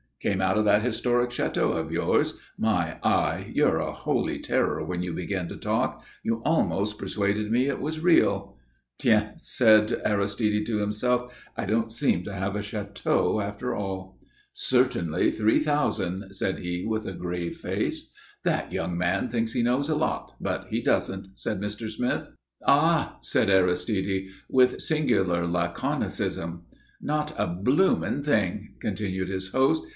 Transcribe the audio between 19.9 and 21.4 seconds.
lot, but he doesn't,"